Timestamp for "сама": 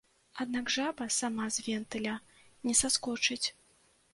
1.17-1.45